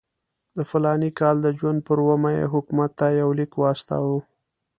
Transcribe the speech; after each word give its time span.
د 0.55 0.57
فلاني 0.69 1.09
کال 1.19 1.35
د 1.41 1.47
جون 1.59 1.75
پر 1.87 1.97
اوومه 2.03 2.29
یې 2.37 2.51
حکومت 2.53 2.91
ته 2.99 3.05
یو 3.21 3.29
لیک 3.39 3.51
واستاوه. 3.57 4.19